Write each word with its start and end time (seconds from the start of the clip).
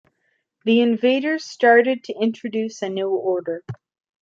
The 0.65 0.79
invaders 0.81 1.45
started 1.45 2.03
to 2.05 2.13
introduce 2.19 2.81
a 2.81 2.89
new 2.89 3.09
order. 3.11 3.63